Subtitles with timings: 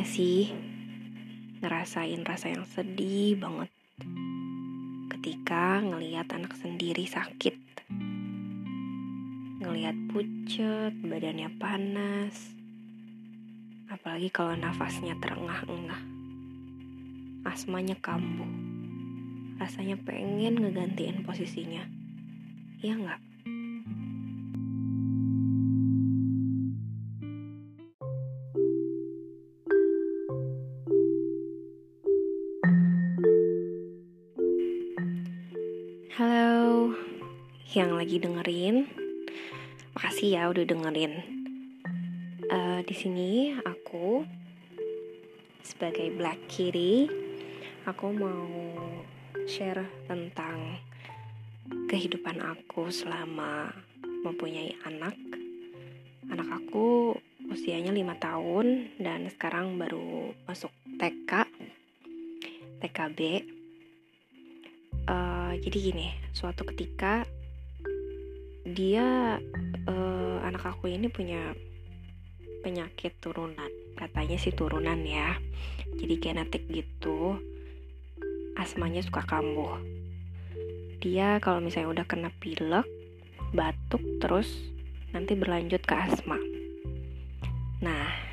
[0.00, 0.48] gak sih
[1.60, 3.68] ngerasain rasa yang sedih banget
[5.12, 7.84] ketika ngelihat anak sendiri sakit?
[9.60, 12.32] Ngelihat pucet, badannya panas,
[13.92, 16.00] apalagi kalau nafasnya terengah-engah.
[17.44, 18.48] Asmanya kambuh.
[19.60, 21.84] Rasanya pengen ngegantiin posisinya.
[22.80, 23.29] Iya nggak?
[38.00, 38.88] Lagi dengerin,
[39.92, 41.20] makasih ya udah dengerin.
[42.48, 44.24] Uh, di sini aku
[45.60, 47.12] sebagai Black Kitty,
[47.84, 48.48] aku mau
[49.44, 50.80] share tentang
[51.92, 53.68] kehidupan aku selama
[54.24, 55.12] mempunyai anak.
[56.32, 57.12] Anak aku
[57.52, 61.44] usianya lima tahun dan sekarang baru masuk TK,
[62.80, 63.20] TKB
[65.04, 67.28] uh, jadi gini suatu ketika
[68.64, 69.38] dia
[69.88, 71.56] uh, anak aku ini punya
[72.60, 73.70] penyakit turunan.
[73.96, 75.36] Katanya sih turunan ya.
[75.96, 77.40] Jadi genetik gitu.
[78.56, 79.80] Asmanya suka kambuh.
[81.00, 82.84] Dia kalau misalnya udah kena pilek
[83.56, 84.52] batuk terus
[85.10, 86.36] nanti berlanjut ke asma.
[87.80, 88.30] Nah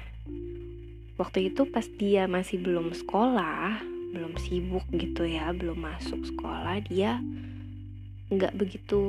[1.18, 3.82] waktu itu pas dia masih belum sekolah
[4.14, 7.20] belum sibuk gitu ya belum masuk sekolah dia
[8.28, 9.02] nggak begitu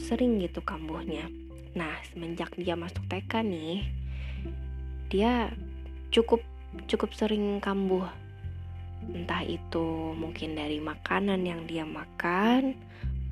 [0.00, 1.28] sering gitu kambuhnya.
[1.76, 3.84] Nah semenjak dia masuk TK nih
[5.12, 5.52] dia
[6.10, 6.40] cukup
[6.88, 8.08] cukup sering kambuh.
[9.12, 12.74] Entah itu mungkin dari makanan yang dia makan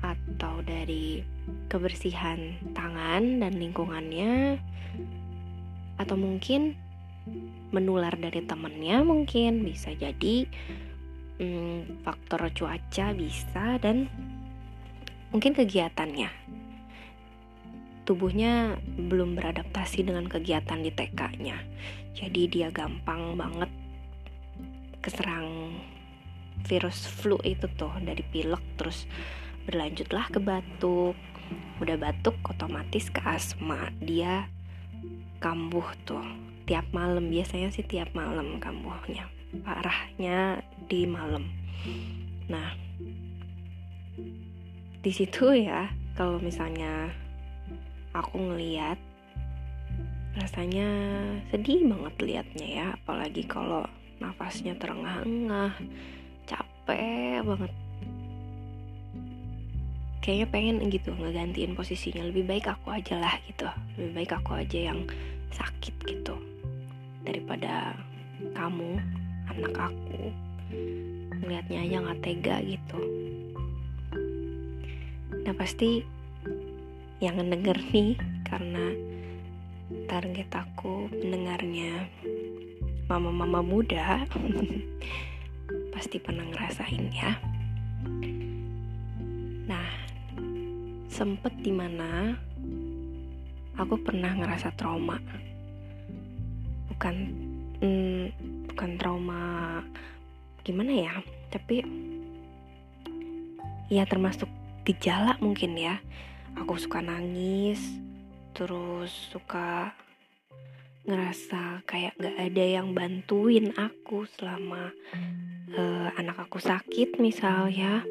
[0.05, 1.25] atau dari
[1.67, 4.61] kebersihan tangan dan lingkungannya
[5.97, 6.77] atau mungkin
[7.73, 10.45] menular dari temennya mungkin bisa jadi
[11.41, 14.05] hmm, faktor cuaca bisa dan
[15.29, 16.29] mungkin kegiatannya.
[18.05, 21.57] Tubuhnya belum beradaptasi dengan kegiatan di TK-nya
[22.15, 23.67] jadi dia gampang banget
[25.03, 25.75] keserang
[26.63, 29.03] virus flu itu tuh dari pilek terus
[29.67, 31.19] berlanjutlah ke batuk.
[31.83, 33.91] Udah batuk otomatis ke asma.
[33.99, 34.47] Dia
[35.43, 36.23] kambuh tuh.
[36.65, 39.27] Tiap malam biasanya sih tiap malam kambuhnya.
[39.61, 41.51] Parahnya di malam.
[42.47, 42.73] Nah
[45.05, 45.85] di situ ya
[46.17, 47.13] kalau misalnya
[48.17, 48.97] aku ngeliat
[50.33, 50.89] rasanya
[51.53, 53.85] sedih banget liatnya ya apalagi kalau
[54.17, 55.77] nafasnya terengah-engah
[56.49, 57.71] capek banget.
[60.25, 63.69] Kayaknya pengen gitu ngegantiin posisinya lebih baik aku aja lah gitu
[64.01, 65.05] lebih baik aku aja yang
[65.53, 66.33] sakit gitu
[67.21, 67.93] daripada
[68.57, 68.97] kamu
[69.53, 70.33] anak aku
[71.45, 72.97] ngeliatnya aja nggak tega gitu
[75.45, 76.01] nah pasti
[77.21, 78.91] yang denger nih karena
[80.09, 82.09] target aku pendengarnya
[83.05, 84.25] mama-mama muda
[85.93, 87.31] pasti pernah ngerasain ya.
[89.69, 89.89] Nah
[91.07, 92.33] sempet di mana
[93.77, 95.21] aku pernah ngerasa trauma.
[96.89, 97.15] Bukan
[97.79, 98.23] hmm,
[98.73, 99.79] bukan trauma
[100.65, 101.15] gimana ya
[101.53, 101.85] tapi
[103.93, 104.49] ya termasuk
[104.85, 105.97] gejala mungkin ya.
[106.55, 107.81] Aku suka nangis
[108.55, 109.91] terus suka
[111.03, 114.95] ngerasa kayak gak ada yang bantuin aku selama
[115.75, 118.05] uh, anak aku sakit misal ya.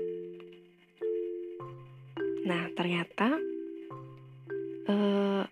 [2.45, 3.41] Nah ternyata
[4.91, 5.43] uh,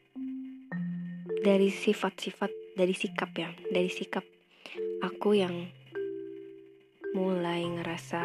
[1.43, 4.23] dari sifat-sifat dari sikap ya dari sikap
[5.03, 5.67] aku yang
[7.13, 8.23] mulai ngerasa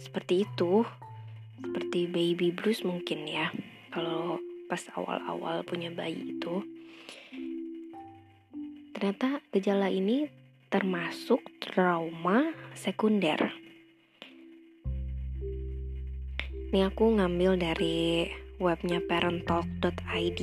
[0.00, 0.82] seperti itu
[1.58, 3.50] seperti baby blues mungkin ya.
[3.90, 4.38] Kalau
[4.70, 6.62] pas awal-awal punya bayi itu.
[8.94, 10.26] Ternyata gejala ini
[10.68, 13.50] termasuk trauma sekunder.
[16.68, 18.28] Ini aku ngambil dari
[18.60, 20.40] webnya parentalk.id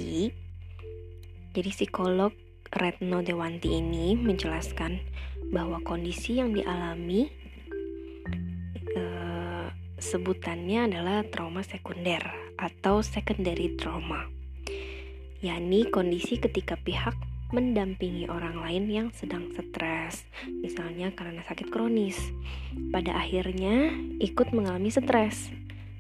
[1.56, 2.36] jadi psikolog
[2.76, 5.00] Retno Dewanti ini menjelaskan
[5.56, 7.32] bahwa kondisi yang dialami
[10.06, 12.22] sebutannya adalah trauma sekunder
[12.62, 14.30] atau secondary trauma,
[15.42, 17.18] yakni kondisi ketika pihak
[17.50, 20.30] mendampingi orang lain yang sedang stres,
[20.62, 22.22] misalnya karena sakit kronis.
[22.94, 23.90] Pada akhirnya
[24.22, 25.50] ikut mengalami stres.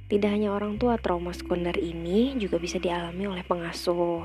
[0.05, 4.21] Tidak hanya orang tua, trauma sekunder ini juga bisa dialami oleh pengasuh,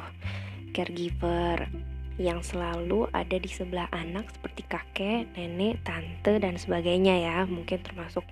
[0.77, 1.73] caregiver,
[2.21, 8.29] yang selalu ada di sebelah anak seperti kakek, nenek, tante dan sebagainya ya, mungkin termasuk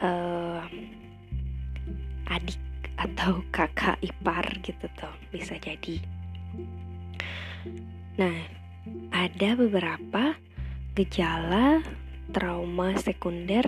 [0.00, 0.64] uh,
[2.32, 2.56] adik
[2.96, 6.00] atau kakak ipar gitu tuh bisa jadi.
[8.16, 8.40] Nah,
[9.12, 10.40] ada beberapa
[10.96, 11.84] gejala
[12.32, 13.64] trauma sekunder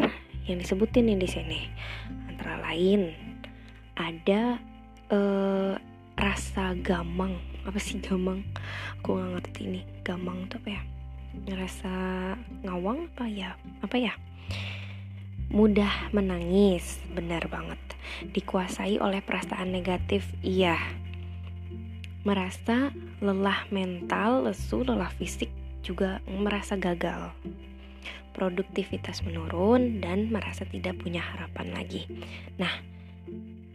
[0.49, 1.60] yang disebutin nih di sini.
[2.32, 3.12] Antara lain
[4.00, 4.56] ada
[5.12, 5.76] uh,
[6.16, 7.51] rasa gamang.
[7.62, 8.43] Apa sih gamang?
[9.00, 9.85] Aku nggak ngerti nih.
[10.03, 10.82] Gamang tuh apa ya?
[11.49, 11.93] Ngerasa
[12.67, 13.50] ngawang apa ya?
[13.81, 14.12] Apa ya?
[15.53, 17.79] Mudah menangis, benar banget.
[18.32, 20.81] Dikuasai oleh perasaan negatif, iya
[22.23, 25.50] merasa lelah mental, lesu, lelah fisik,
[25.82, 27.35] juga merasa gagal.
[28.32, 32.06] Produktivitas menurun dan merasa tidak punya harapan lagi.
[32.56, 32.70] Nah,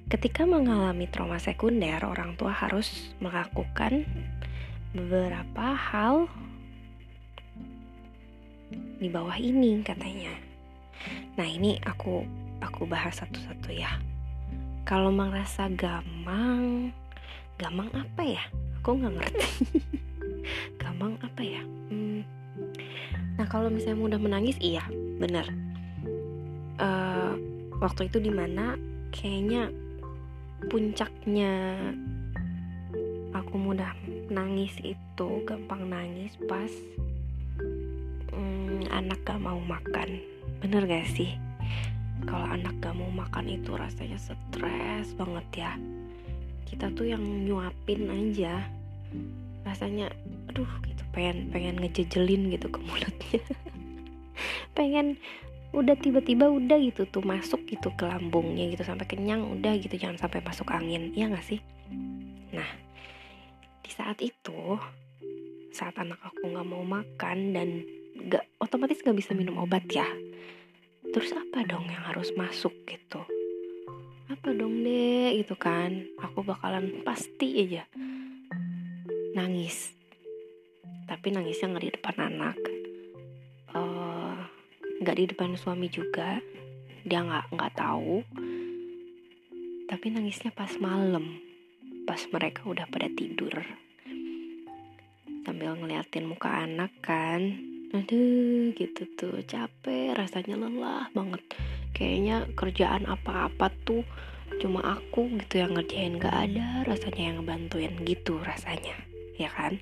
[0.07, 4.07] ketika mengalami trauma sekunder, orang tua harus melakukan
[4.95, 6.31] beberapa hal
[8.97, 10.33] di bawah ini katanya.
[11.37, 12.23] Nah, ini aku
[12.63, 13.99] aku bahas satu-satu ya.
[14.87, 16.95] Kalau merasa gamang,
[17.57, 18.43] Gamang apa ya?
[18.77, 19.45] Aku nggak ngerti.
[20.81, 21.61] Gamang apa ya?
[21.89, 22.21] Hmm.
[23.33, 24.85] Nah kalau misalnya mudah menangis, iya
[25.17, 25.49] bener.
[26.77, 27.33] Uh,
[27.81, 28.77] waktu itu di mana
[29.09, 29.73] kayaknya
[30.65, 31.77] puncaknya.
[33.37, 33.93] Aku mudah
[34.33, 36.73] nangis itu gampang nangis pas
[38.33, 40.17] hmm, anak gak mau makan.
[40.59, 41.37] Bener gak sih?
[42.25, 45.71] Kalau anak gak mau makan itu rasanya stres banget ya.
[46.65, 48.65] Kita tuh yang nyuapin aja.
[49.63, 50.09] Rasanya
[50.49, 53.41] aduh gitu pengen pengen ngejejelin gitu ke mulutnya.
[54.77, 55.17] Pengen
[55.75, 60.15] udah tiba-tiba udah gitu tuh masuk gitu ke lambungnya gitu sampai kenyang udah gitu jangan
[60.15, 61.11] sampai masuk angin.
[61.11, 61.59] Ya nggak sih?
[62.55, 62.69] Nah
[63.83, 64.79] di saat itu
[65.75, 67.83] saat anak aku nggak mau makan dan
[68.17, 70.07] nggak otomatis nggak bisa minum obat ya.
[71.11, 73.21] Terus apa dong yang harus masuk gitu?
[74.31, 76.07] Apa dong deh gitu kan.
[76.19, 77.83] Aku bakalan pasti aja
[79.35, 79.93] nangis.
[81.07, 82.76] Tapi nangisnya nggak di depan anak
[85.07, 86.43] nggak di depan suami juga.
[87.07, 88.27] Dia nggak nggak tahu.
[89.87, 91.39] Tapi nangisnya pas malam.
[92.03, 93.55] Pas mereka udah pada tidur.
[95.47, 97.39] Sambil ngeliatin muka anak kan.
[97.95, 99.39] Aduh gitu tuh.
[99.47, 101.55] Capek rasanya lelah banget.
[101.95, 104.03] Kayaknya kerjaan apa-apa tuh
[104.59, 106.19] cuma aku gitu yang ngerjain.
[106.19, 108.99] Gak ada rasanya yang ngebantuin gitu rasanya.
[109.39, 109.79] Ya kan?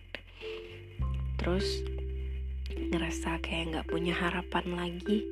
[1.42, 1.81] Terus
[2.92, 5.26] ngerasa kayak nggak punya harapan lagi.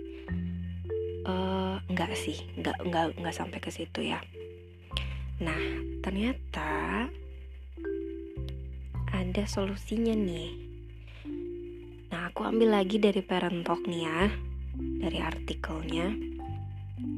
[1.24, 4.20] Uh, nggak sih nggak nggak nggak sampai ke situ ya.
[5.40, 5.62] Nah
[6.04, 7.08] ternyata
[9.14, 10.52] ada solusinya nih.
[12.12, 14.22] Nah aku ambil lagi dari parent talk nih ya
[14.78, 16.14] dari artikelnya.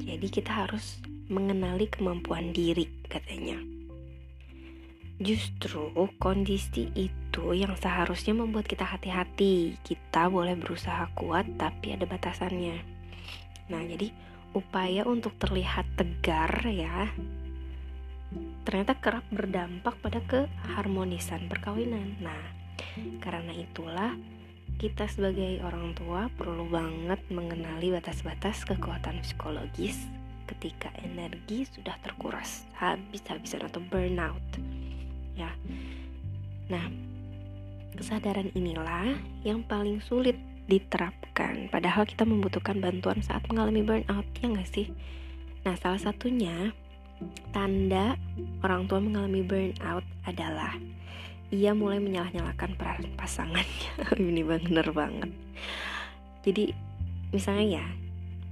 [0.06, 3.58] Jadi kita harus mengenali kemampuan diri katanya.
[5.16, 5.90] Justru
[6.20, 7.15] kondisi itu
[7.52, 9.76] yang seharusnya membuat kita hati-hati.
[9.84, 12.80] Kita boleh berusaha kuat tapi ada batasannya.
[13.72, 14.12] Nah, jadi
[14.56, 17.12] upaya untuk terlihat tegar ya
[18.66, 22.18] ternyata kerap berdampak pada keharmonisan perkawinan.
[22.18, 22.42] Nah,
[23.22, 24.18] karena itulah
[24.76, 29.96] kita sebagai orang tua perlu banget mengenali batas-batas kekuatan psikologis
[30.46, 34.44] ketika energi sudah terkuras habis-habisan atau burnout
[35.32, 35.48] ya
[36.68, 36.84] nah
[37.96, 40.36] kesadaran inilah yang paling sulit
[40.68, 41.72] diterapkan.
[41.72, 44.92] Padahal kita membutuhkan bantuan saat mengalami burnout ya nggak sih?
[45.64, 46.70] Nah salah satunya
[47.50, 48.20] tanda
[48.60, 50.76] orang tua mengalami burnout adalah
[51.48, 53.92] ia mulai menyalah-nyalakan peran pasangannya.
[54.20, 55.30] Ini bener banget.
[56.44, 56.70] Jadi
[57.34, 57.86] misalnya ya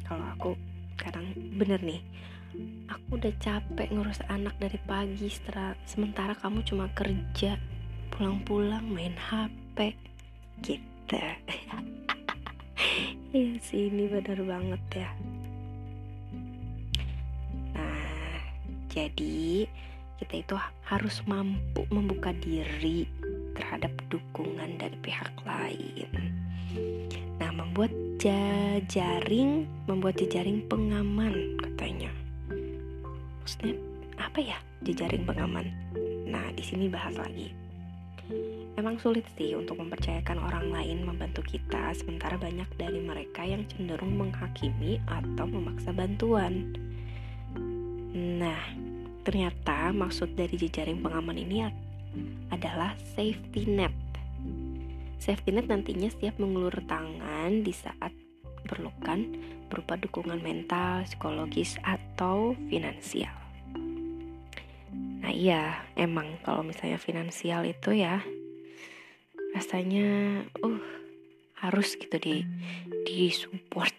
[0.07, 0.51] kalau aku
[0.99, 2.01] kadang bener nih
[2.87, 5.27] aku udah capek ngurus anak dari pagi
[5.87, 7.59] sementara kamu cuma kerja
[8.15, 9.99] pulang-pulang main HP
[10.63, 11.15] gitu
[13.35, 15.11] Iya sih ini bener banget ya
[17.75, 18.39] Nah
[18.87, 19.67] jadi
[20.23, 20.57] kita itu
[20.87, 23.11] harus mampu membuka diri
[23.55, 26.11] terhadap dukungan dari pihak lain.
[27.39, 27.91] Nah, membuat
[28.89, 32.11] jaring, membuat jejaring pengaman katanya.
[33.43, 33.75] Maksudnya
[34.17, 34.57] apa ya
[34.87, 35.69] jejaring pengaman?
[36.25, 37.53] Nah, di sini bahas lagi.
[38.75, 44.19] Emang sulit sih untuk mempercayakan orang lain membantu kita, sementara banyak dari mereka yang cenderung
[44.19, 46.75] menghakimi atau memaksa bantuan.
[48.15, 48.59] Nah,
[49.25, 51.65] Ternyata maksud dari jejaring pengaman ini
[52.53, 53.97] adalah safety net.
[55.17, 58.13] Safety net nantinya siap mengulur tangan di saat
[58.69, 59.25] perlukan
[59.73, 63.33] berupa dukungan mental, psikologis, atau finansial.
[65.25, 68.21] Nah iya, emang kalau misalnya finansial itu ya
[69.55, 70.83] rasanya uh
[71.65, 72.45] harus gitu di
[73.09, 73.95] di support.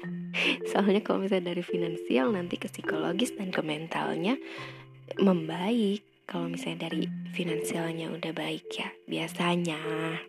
[0.70, 4.38] Soalnya kalau misalnya dari finansial nanti ke psikologis dan ke mentalnya
[5.18, 6.04] membaik.
[6.22, 9.80] Kalau misalnya dari finansialnya udah baik ya biasanya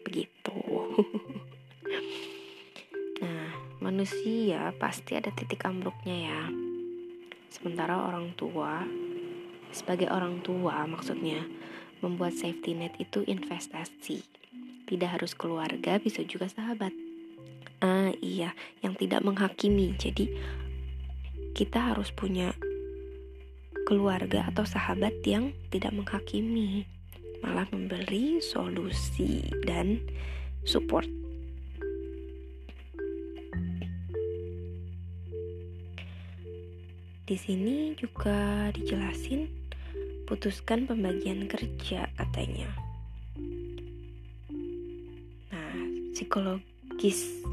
[0.01, 0.58] begitu.
[3.24, 6.41] Nah manusia pasti ada titik ambruknya ya.
[7.48, 8.84] Sementara orang tua
[9.72, 11.48] sebagai orang tua maksudnya
[12.03, 14.42] membuat safety net itu investasi
[14.93, 16.93] tidak harus keluarga bisa juga sahabat
[17.81, 18.53] ah iya
[18.85, 20.29] yang tidak menghakimi jadi
[21.53, 22.53] kita harus punya
[23.83, 26.88] keluarga atau sahabat yang tidak menghakimi,
[27.43, 30.00] malah memberi solusi dan
[30.63, 31.05] support.
[37.23, 39.47] Di sini juga dijelasin
[40.27, 42.83] putuskan pembagian kerja katanya.
[46.34, 47.46] Psikologis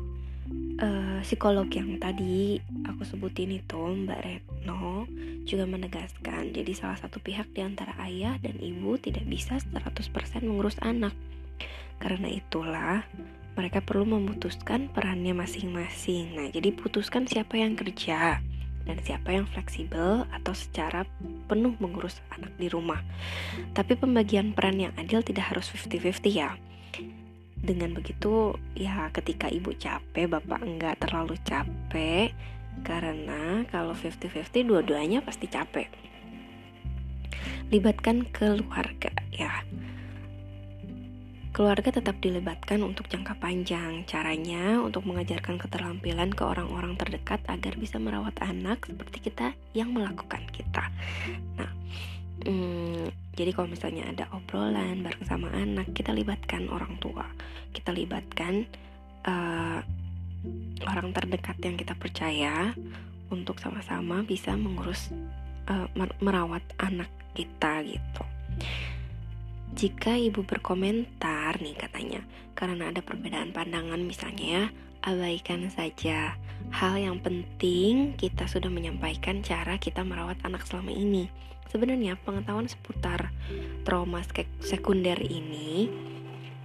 [0.80, 2.56] uh, psikolog yang tadi
[2.88, 5.04] aku sebutin itu Mbak Retno
[5.44, 10.00] juga menegaskan jadi salah satu pihak di antara ayah dan ibu tidak bisa 100%
[10.48, 11.12] mengurus anak.
[12.00, 13.04] Karena itulah
[13.52, 16.40] mereka perlu memutuskan perannya masing-masing.
[16.40, 18.40] Nah, jadi putuskan siapa yang kerja
[18.88, 21.04] dan siapa yang fleksibel atau secara
[21.52, 23.04] penuh mengurus anak di rumah.
[23.76, 26.56] Tapi pembagian peran yang adil tidak harus 50-50 ya
[27.60, 32.32] dengan begitu ya ketika ibu capek bapak enggak terlalu capek
[32.80, 35.88] karena kalau 50-50 dua-duanya pasti capek
[37.68, 39.62] libatkan keluarga ya
[41.50, 44.06] Keluarga tetap dilibatkan untuk jangka panjang.
[44.06, 50.46] Caranya untuk mengajarkan keterampilan ke orang-orang terdekat agar bisa merawat anak seperti kita yang melakukan
[50.54, 50.88] kita.
[51.58, 51.70] Nah,
[52.46, 57.24] hmm, jadi kalau misalnya ada obrolan bareng sama anak, kita libatkan orang tua,
[57.70, 58.66] kita libatkan
[59.24, 59.80] uh,
[60.88, 62.74] orang terdekat yang kita percaya
[63.30, 65.14] untuk sama-sama bisa mengurus
[65.70, 65.86] uh,
[66.18, 67.08] merawat anak
[67.38, 68.24] kita gitu.
[69.70, 72.26] Jika ibu berkomentar nih katanya,
[72.58, 74.64] karena ada perbedaan pandangan misalnya ya,
[75.06, 76.34] abaikan saja.
[76.68, 81.32] Hal yang penting kita sudah menyampaikan cara kita merawat anak selama ini
[81.70, 83.30] Sebenarnya pengetahuan seputar
[83.86, 84.26] trauma
[84.58, 85.86] sekunder ini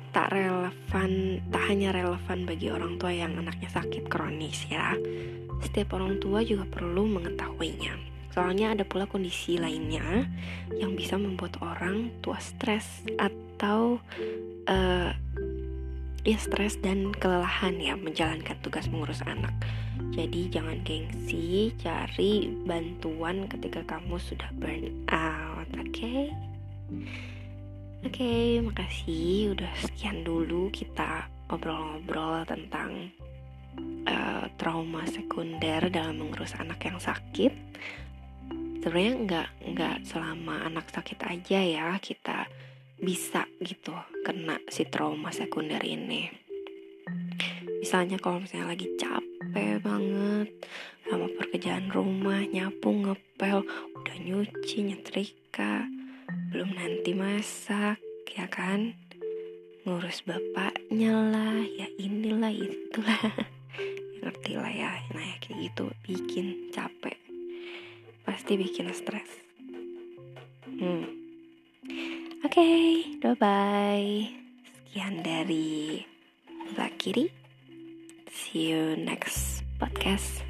[0.10, 4.98] tak relevan, tak hanya relevan bagi orang tua yang anaknya sakit kronis ya.
[5.62, 7.94] Setiap orang tua juga perlu mengetahuinya.
[8.34, 10.26] Soalnya ada pula kondisi lainnya
[10.74, 14.02] yang bisa membuat orang tua stres atau
[14.66, 15.12] uh,
[16.26, 19.54] ya stres dan kelelahan ya menjalankan tugas mengurus anak.
[20.14, 25.90] Jadi jangan gengsi, cari bantuan ketika kamu sudah burn out, oke?
[25.90, 26.30] Okay?
[28.06, 33.10] Oke, okay, makasih udah sekian dulu kita ngobrol-ngobrol tentang
[34.06, 37.54] uh, trauma sekunder dalam mengurus anak yang sakit.
[38.86, 42.46] Sebenarnya nggak nggak selama anak sakit aja ya kita
[42.96, 43.92] bisa gitu
[44.24, 46.32] kena si trauma sekunder ini
[47.84, 49.35] misalnya kalau misalnya lagi capek
[49.80, 50.50] banget.
[51.06, 53.62] Sama pekerjaan rumah nyapu ngepel
[53.96, 55.86] udah nyuci nyetrika.
[56.52, 58.02] Belum nanti masak
[58.34, 58.98] ya kan?
[59.86, 63.22] Ngurus bapaknya lah ya inilah itulah.
[64.26, 67.16] Ngerti lah ya nah ya kayak gitu bikin capek.
[68.26, 69.30] Pasti bikin stres.
[70.82, 71.06] Hmm.
[72.42, 72.86] Oke, okay,
[73.22, 74.26] bye-bye.
[74.66, 76.02] Sekian dari
[76.74, 77.45] Mbak Kiri.
[78.46, 80.42] See you next podcast.